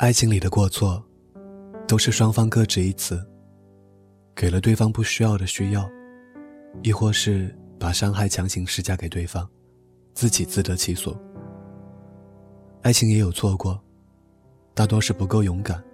[0.00, 1.04] 爱情里的过错，
[1.86, 3.22] 都是双方各执一词，
[4.34, 5.86] 给了对方不需要的需要，
[6.82, 9.46] 亦或是把伤害强行施加给对方，
[10.14, 11.14] 自己自得其所。
[12.80, 13.78] 爱情也有错过，
[14.72, 15.84] 大多是不够勇敢，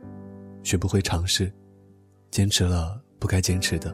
[0.62, 1.52] 学不会尝试，
[2.30, 3.92] 坚持了不该坚持的，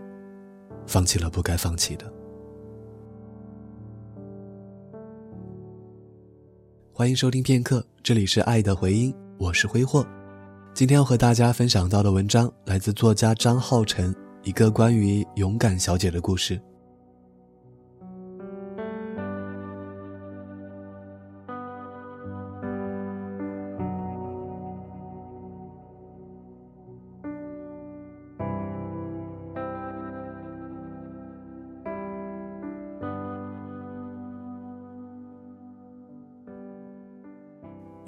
[0.86, 2.12] 放弃了不该放弃的。
[6.92, 9.10] 欢迎收听片刻，这里是爱的回音，
[9.42, 10.06] 我是挥霍。
[10.73, 16.60] 今天要和大家分享到的文章来自作家张浩辰，一个关于勇敢小姐的故事。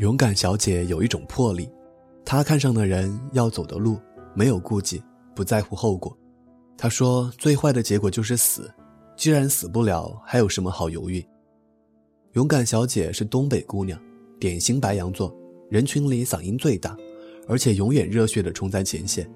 [0.04, 1.66] 勇敢小姐有一种魄力，
[2.26, 3.98] 她看上的人要走的路
[4.34, 5.02] 没有顾忌，
[5.34, 6.14] 不在乎后果。
[6.76, 8.70] 她说：“最坏的结果就是死，
[9.16, 11.24] 既然死不了，还有什么好犹豫？”
[12.34, 13.98] 勇敢小姐是东北姑娘，
[14.38, 15.34] 典型白羊座，
[15.70, 16.94] 人群里嗓音最大，
[17.48, 19.26] 而且永远热血地冲在前线。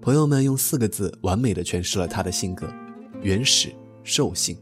[0.00, 2.68] 朋友们用四个字完美地诠释了她的性格：
[3.22, 4.58] 原始、兽性。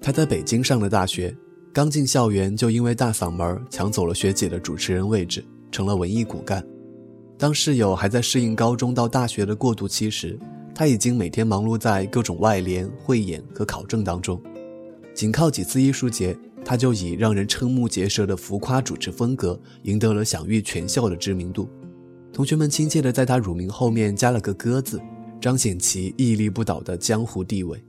[0.00, 1.36] 她在北京上的大学。
[1.78, 6.60] 刚进校园就因为大嗓门抢走了学姐的主持人位置，成了文艺骨干。
[7.38, 10.36] 当室友还在适应高中到大学的过渡期时，
[10.74, 14.42] 他已经每天忙碌在各种外联、汇演和考证当中。
[15.14, 21.68] 仅靠几次艺术节，他就以让人瞠目结舌的浮夸主持风格，赢得了享誉全校的知名度。
[22.32, 25.00] 同学们亲切地在他乳名后面加了个“鸽”字，
[25.40, 27.80] 彰显其屹立不倒的江湖地位。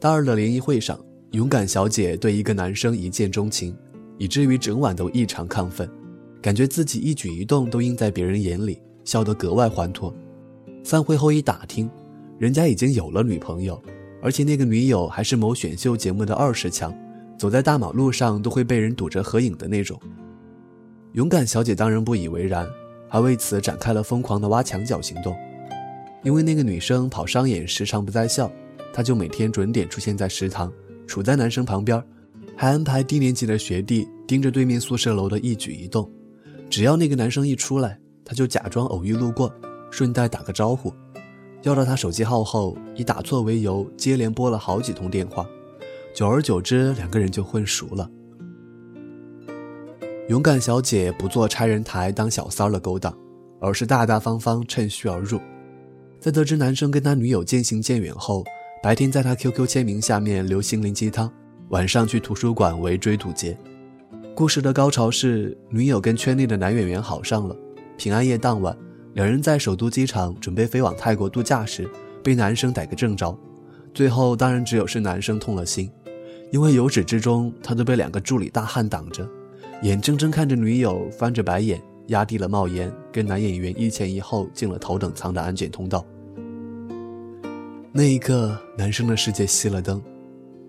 [0.00, 0.96] 大二的联谊会上，
[1.32, 3.76] 勇敢小姐对一个男生一见钟情，
[4.16, 5.90] 以至于整晚都异常亢奋，
[6.40, 10.14] 感觉自己一举一动都映在别人眼里，笑得格外欢脱。
[10.84, 11.90] 散会后一打听，
[12.38, 13.82] 人家已经有了女朋友，
[14.22, 16.96] 而且那个女友还是某选秀节目的二十强，
[17.36, 20.00] 走在大马路上都会被人堵着合影的那种。
[21.14, 22.64] 勇敢小姐当然不以为然，
[23.08, 25.34] 还为此展开了疯狂的挖墙脚行动，
[26.22, 28.48] 因为那个女生跑商演时常不在校。
[28.92, 30.72] 他就每天准点出现在食堂，
[31.06, 32.02] 处在男生旁边，
[32.56, 36.10] 还安排低年级的学弟盯着对面宿舍楼的一举一动。
[36.68, 39.52] 只要那个男生一出来，他就假装偶遇路过，
[39.90, 40.92] 顺带打个招呼。
[41.62, 45.46] 要到他手机号后，以打错为由，接连拨了好几通电话。
[46.14, 48.10] 久而久之，两个人就混熟了。
[50.28, 53.16] 勇敢小姐不做拆人台当小三儿的勾当，
[53.60, 55.40] 而是大大方方趁虚而入。
[56.20, 58.44] 在得知男生跟他女友渐行渐远后，
[58.80, 61.28] 白天在他 QQ 签名下面留心灵鸡汤，
[61.70, 63.58] 晚上去图书馆围追堵截。
[64.36, 67.56] 故事的高潮是女友跟圈内的男演员好上了。
[67.96, 68.76] 平安夜当晚，
[69.14, 71.90] 两人在首都机场准备飞往泰国度假时，
[72.22, 73.36] 被男生逮个正着。
[73.92, 75.90] 最后当然只有是男生痛了心，
[76.52, 79.28] 因为由始至终他都被两个助理大汉挡着，
[79.82, 86.06] 眼睁睁看着女友翻着白眼，压低了帽檐，跟男演员一前一后进了头等舱的安检通道。
[87.90, 90.00] 那一刻，男生的世界熄了灯，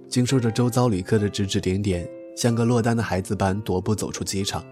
[0.08, 4.64] 经受着周遭旅客的指指点点，像个落单的孩子般踱步走出机场。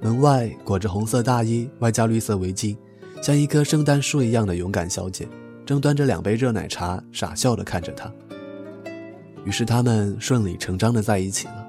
[0.00, 2.76] 门外裹着红色大衣，外加绿色围巾，
[3.22, 5.26] 像一棵圣诞树一样的勇敢小姐，
[5.64, 8.12] 正端着两杯热奶茶，傻笑地看着他。
[9.46, 11.61] 于是他们顺理成章地在一起了。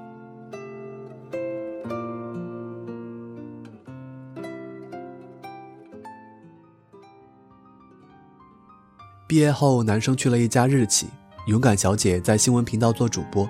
[9.26, 11.06] 毕业后，男生去了一家日企，
[11.46, 13.48] 勇敢小姐在新闻频道做主播，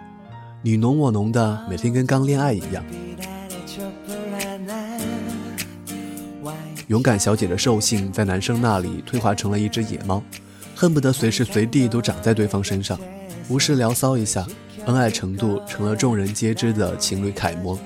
[0.62, 2.84] 你侬我侬的，每天跟刚恋爱一样。
[6.86, 10.22] 勇敢小姐的兽性在男生那里退化成了一只野猫，
[10.76, 12.96] 恨不得随时随地都长在对方身上，
[13.48, 14.46] 无事聊骚一下，
[14.86, 17.76] 恩爱程度成了众人皆知的情侣楷模。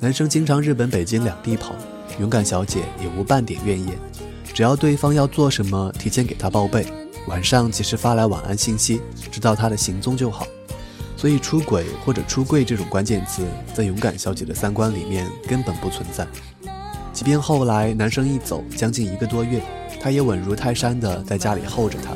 [0.00, 1.76] 男生经常日本、北京两地跑，
[2.18, 3.96] 勇敢小姐也无半点怨言。
[4.54, 6.86] 只要对方要做什么，提前给他报备，
[7.26, 9.00] 晚上及时发来晚安信息，
[9.30, 10.46] 知道他的行踪就好。
[11.16, 16.26] 所以出轨或者出柜这种关键词，在勇敢小姐的三观里面根本不存在。
[17.12, 19.62] 即便后来男生一走，将近一个多月，
[20.00, 22.10] 她也稳如泰山的在家里候着他。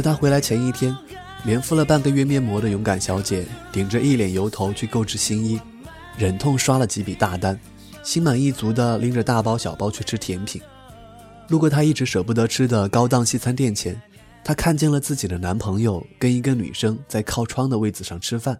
[0.00, 0.96] 在他回来前一天，
[1.44, 5.60] 连敷了半个月面膜的勇敢小姐，顶着一脸油头去购置新衣，
[6.16, 7.60] 忍痛刷了几笔大单，
[8.02, 10.58] 心满意足地拎着大包小包去吃甜品。
[11.48, 14.00] 路过她一直舍不得吃的高档西餐店前，
[14.42, 18.58] 她看见了自己的男朋友跟一个女生在靠窗的位子上吃饭。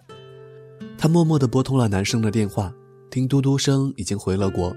[0.98, 2.70] 她默默地拨通了男生的电话，
[3.10, 4.76] 听嘟嘟声已经回了国。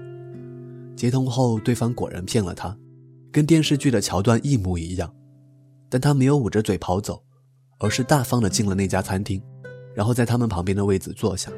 [0.96, 2.74] 接通后，对方果然骗了她，
[3.30, 5.12] 跟电视剧的桥段一模一样。
[5.94, 7.22] 但她没有捂着嘴跑走，
[7.78, 9.40] 而是大方地进了那家餐厅，
[9.94, 11.52] 然后在他们旁边的位子坐下。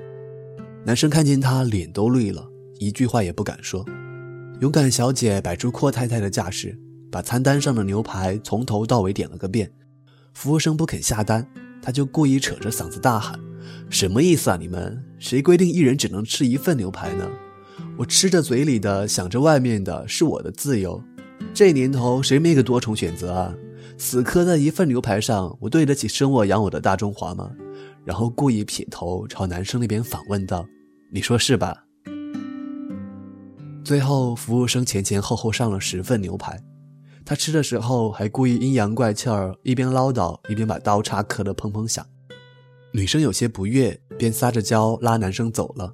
[0.85, 2.47] 男生看见她，脸都绿了，
[2.79, 3.83] 一句话也不敢说。
[4.61, 6.79] 勇敢小姐摆出阔太太的架势，
[7.11, 9.73] 把餐单上的牛排从头到尾点了个遍。
[10.35, 11.49] 服务生不肯下单，
[11.81, 13.41] 她就故意扯着嗓子大喊
[13.89, 14.59] ：“什么意思啊？
[14.61, 17.27] 你们谁规定一人只能吃一份牛排呢？
[17.97, 21.03] 我吃着嘴里的，想着外面的，是我的自由。
[21.55, 23.55] 这年头谁没个多重选择啊？
[23.99, 27.51] 死磕在一份牛排上，我对得起生我养我的大中华吗？”
[28.05, 30.65] 然后故意撇头朝男生那边反问道
[31.11, 31.85] ：“你说是吧？”
[33.83, 36.61] 最后，服务生前前后后上了十份牛排，
[37.25, 42.05] 他吃的时候还故意阴阳怪气儿，一边唠叨一边把刀叉磕得砰砰响。
[42.93, 45.93] 女生有些不悦，便撒着娇拉男生走了。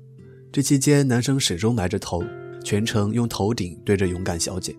[0.50, 2.22] 这期间，男生始终埋着头，
[2.62, 4.76] 全程用头顶对着勇敢小姐。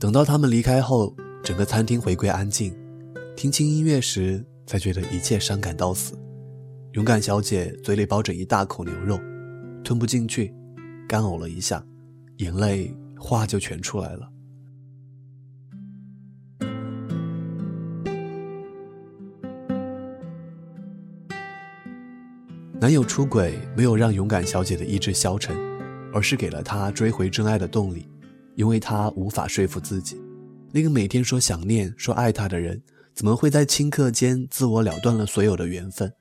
[0.00, 1.12] 等到他们离开后，
[1.42, 2.72] 整个餐厅回归安静，
[3.36, 6.16] 听清音乐时，才觉得一切伤感到死。
[6.92, 9.18] 勇敢小姐嘴里包着一大口牛肉。
[9.82, 10.54] 吞不进去，
[11.08, 11.84] 干呕了一下，
[12.36, 14.30] 眼泪哗就全出来了。
[22.80, 25.56] 男友出轨没有让勇敢小姐的意志消沉，
[26.12, 28.06] 而是给了她追回真爱的动力，
[28.58, 30.20] 因为他无法说服自己，
[30.72, 32.82] 那个每天说想念、说爱他的人，
[33.14, 36.12] 怎么会在顷刻间自我了断了所有的缘分？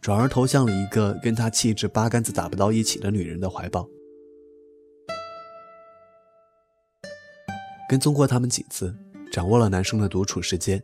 [0.00, 3.88] 转而投向了一个跟他气质八竿子打不到一起的女人的怀抱。
[7.88, 8.92] 跟踪过他们几次，
[9.30, 10.82] 掌握了男生的独处时间，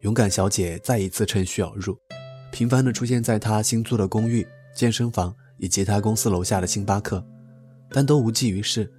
[0.00, 1.96] 勇敢小姐再一次趁虚而入，
[2.52, 4.46] 频繁的出现在他新租的公寓、
[4.76, 7.26] 健身房以及他公司楼下的星巴克，
[7.88, 8.92] 但都无济于事。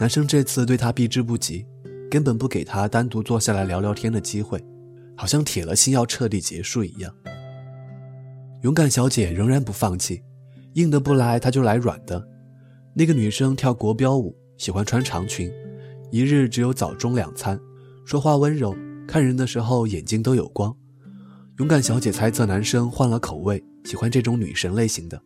[0.00, 1.64] 男生这次对她避之不及，
[2.10, 4.62] 根本不给她单独坐下来聊聊天的机会，
[5.16, 7.14] 好像铁了心要彻底结束一样。
[8.62, 10.22] 勇敢小姐仍然不放弃，
[10.74, 12.26] 硬的不来，她就来软的。
[12.92, 15.50] 那个女生跳国标舞，喜欢穿长裙，
[16.10, 17.58] 一日只有早中两餐，
[18.04, 18.74] 说话温柔，
[19.06, 20.74] 看人的时候眼睛都有光。
[21.58, 25.20] 勇敢小姐猜测男生换了口味，喜欢这种女神类型的，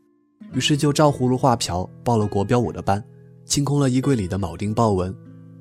[0.52, 3.02] 于是就照葫芦画瓢报了国标舞的班，
[3.48, 5.12] 清空了衣柜里的铆钉豹纹，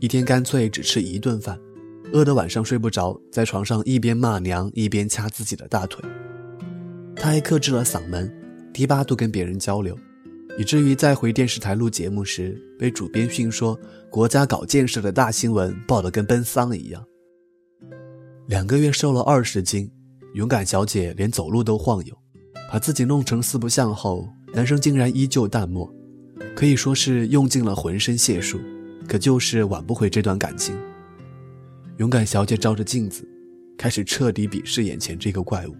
[0.01, 1.57] 一天干脆只吃一顿饭，
[2.11, 6.03] 饿得晚上睡不着，在床上一边骂娘一边掐自己的大腿。
[7.15, 8.29] 他还克制了嗓门，
[8.73, 9.97] 低八度跟别人交流，
[10.59, 13.79] 以至于在回电视台录节目时，被主编训说
[14.11, 17.01] 国家搞建设的大新闻报得跟奔丧一样。
[18.47, 19.89] 两个月瘦了二十斤，
[20.33, 22.13] 勇敢小姐连走路都晃悠，
[22.69, 25.89] 把自己弄成四不像后，男生竟然依旧淡漠，
[26.55, 28.59] 可以说是用尽了浑身解数，
[29.07, 30.77] 可就是挽不回这段感情。
[31.97, 33.27] 勇敢小姐照着镜子，
[33.77, 35.75] 开始彻底鄙视眼前这个怪物。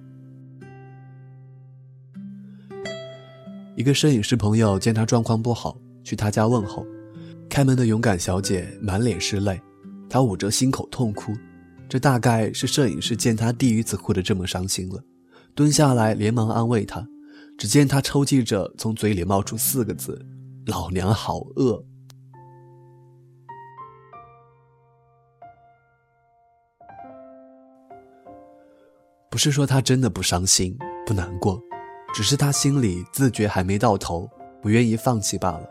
[3.76, 6.86] 一个摄影师朋友见他状况不好，去他家问候。
[7.50, 9.62] 开门的勇敢小姐满脸是泪，
[10.10, 11.32] 她捂着心口痛哭。
[11.88, 15.02] 这大概是摄影师见她第一次哭得这么伤心了，
[15.56, 17.08] 蹲下来连忙安慰她。
[17.58, 20.24] 只见她抽泣着，从嘴里冒出四个字
[20.68, 21.84] ：“老娘好饿。”
[29.32, 31.60] 不是说她真的不伤心、不难过。
[32.14, 34.28] 只是他心里自觉还没到头，
[34.62, 35.70] 不愿意放弃罢了。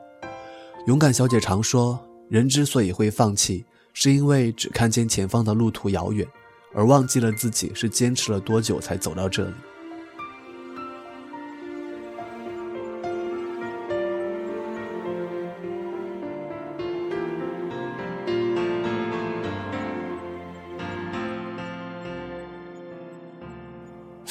[0.86, 1.98] 勇敢小姐常说，
[2.28, 6.24] 人之所以会放弃，是因为只看见前方的路途遥远，
[6.72, 9.54] 而忘记了自己是坚持了多久才走到这里。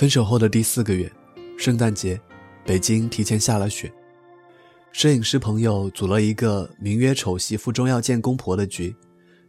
[0.06, 1.12] 分手后的第四个月。
[1.58, 2.22] 圣诞节，
[2.64, 3.92] 北京提前下了雪。
[4.92, 8.96] 摄影师朋友组了一个名曰“丑媳妇终要见公婆”的局，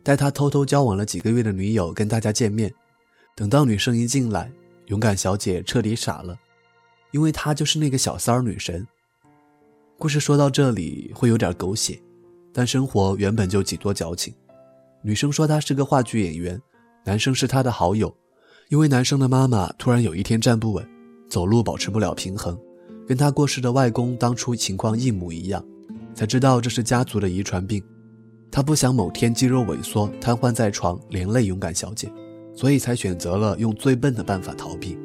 [0.02, 2.72] 带他偷偷交往了几个月的女友跟大家见面。
[3.34, 4.50] 等到女生一进来，
[4.86, 6.34] 勇敢小姐彻底傻了，
[7.10, 8.86] 因为她就是那个小三儿女神。
[9.98, 12.00] 故事说到这里会有点狗血，
[12.50, 14.32] 但生活原本就几多矫情。
[15.02, 16.58] 女生说她是个话剧演员，
[17.04, 18.16] 男生是她的好友，
[18.68, 20.86] 因为男生的妈妈突然有一天站不稳。
[21.28, 22.56] 走路保持不了平衡，
[23.06, 25.64] 跟他过世的外公当初情况一模一样，
[26.14, 27.82] 才知道这是家族的遗传病。
[28.48, 32.08] 他不想某天肌肉萎缩瘫痪在床，连累勇敢小姐，
[32.54, 34.96] 所以才选择了用最笨的办法逃避。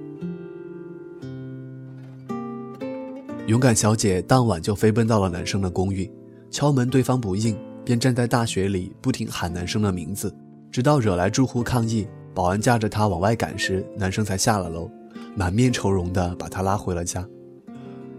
[3.48, 6.10] 勇敢小姐当晚就飞奔到了男生的公寓，
[6.52, 10.34] 敲门对方不应，便站在大雪里不停喊男生的名字，
[10.72, 14.90] 直到惹来住户抗议，保安架着他往外赶时，男生才下了楼，
[15.36, 17.28] 满面愁容的把他拉回了家。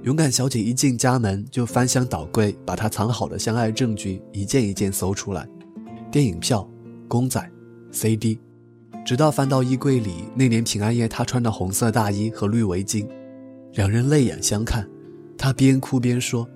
[0.02, 5.48] 勇敢小姐一进家门就翻箱倒柜，把她藏好的相爱证据一件一件搜出来，
[6.10, 6.68] 电影票、
[7.06, 7.40] 公仔、
[7.92, 8.38] CD，
[9.04, 13.06] 直到翻到衣柜里那年平安夜她穿的红色大衣和绿围巾，
[13.74, 14.88] 两人泪眼相看。
[15.38, 16.48] 他边哭边说：“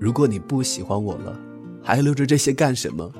[0.00, 1.38] 如果你不喜欢我了，
[1.82, 3.12] 还留着这些干什么？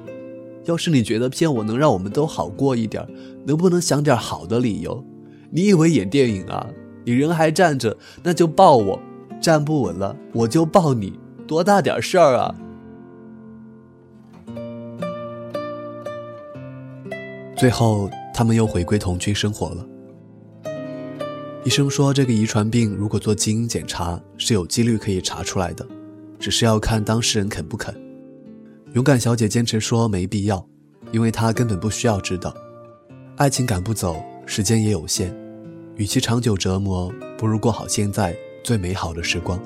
[0.64, 3.06] 要是你觉得骗我能让我们都好过一点，
[3.46, 5.04] 能不能想点好的理由？
[5.50, 6.66] 你以为演电影啊？
[7.04, 8.98] 你人还站着，那就抱我；
[9.40, 12.54] 站不稳了，我就抱你，多大点事儿啊！”
[17.56, 19.86] 最后，他们又回归同居生活了。
[21.62, 25.86] 医生说，这个遗传病如果做基因检查是有几率可以查出来的，
[26.38, 28.03] 只是要看当事人肯不肯。
[28.94, 30.64] 勇敢小姐坚持说没必要，
[31.10, 32.54] 因为她根本不需要知道。
[33.36, 35.34] 爱情赶不走，时间也有限，
[35.96, 39.60] 与其长久折磨，不如过好现在最美好的时光。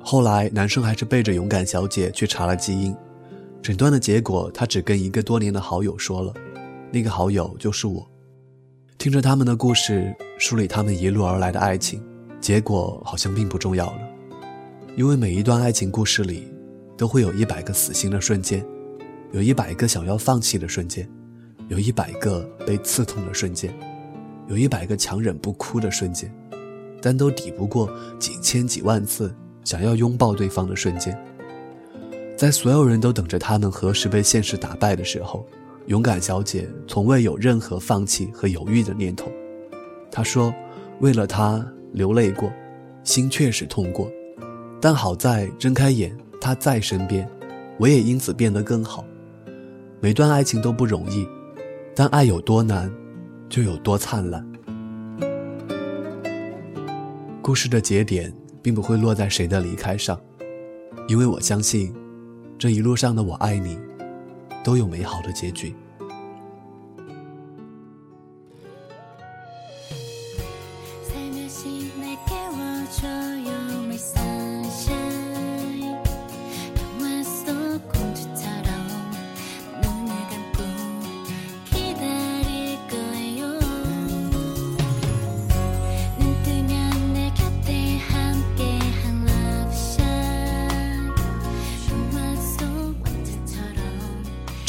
[0.00, 2.96] 后来，男生还是背着勇敢小姐去查了基因，
[3.60, 6.32] 诊断的结果他只跟一个多年的好友说了，
[6.90, 8.10] 那个好友就是我。
[8.96, 12.02] 听着他们的故事，梳理他们一路而来的爱情，
[12.40, 13.98] 结果好像并不重要了，
[14.96, 16.48] 因为每一段爱情故事里，
[16.96, 18.64] 都会有一百个死心的瞬间，
[19.32, 21.08] 有一百个想要放弃的瞬间，
[21.68, 23.72] 有一百个被刺痛的瞬间，
[24.48, 26.32] 有一百个强忍不哭的瞬间，
[27.00, 29.34] 但都抵不过几千几万次
[29.64, 31.16] 想要拥抱对方的瞬间。
[32.36, 35.46] 在所有人都等着他们何时被现实打败的时候。
[35.86, 39.30] 勇敢小姐从未有任何放弃和犹豫的念头。
[40.10, 40.52] 她说
[40.98, 42.52] ：“为了他流泪过，
[43.04, 44.10] 心确实痛过，
[44.80, 47.28] 但好在睁开眼，他在身边，
[47.78, 49.04] 我也因此变得更好。
[50.00, 51.26] 每段爱情都不容易，
[51.94, 52.92] 但爱有多难，
[53.48, 54.46] 就有多灿烂。
[57.42, 60.20] 故事的节点并不会落在谁的离开上，
[61.08, 61.94] 因为我相信，
[62.58, 63.78] 这一路上的我爱你。”
[64.64, 65.72] 都有美好的结局。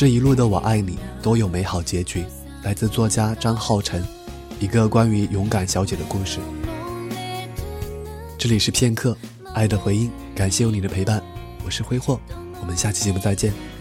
[0.07, 2.23] 一路的我爱你都有美好结局，
[2.63, 4.03] 来自作家张浩辰，
[4.59, 6.39] 一个关于勇敢小姐的故事。
[8.37, 9.17] 这里是片刻
[9.53, 11.21] 爱的回应，感谢有你的陪伴，
[11.65, 12.19] 我是挥霍，
[12.61, 13.76] 我们下期节目再见。